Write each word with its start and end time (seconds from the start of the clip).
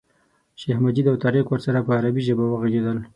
شیخ 0.59 0.77
مجید 0.85 1.05
او 1.11 1.15
طارق 1.23 1.45
ورسره 1.49 1.79
په 1.85 1.91
عربي 1.97 2.21
ژبه 2.27 2.45
وغږېدل. 2.47 2.97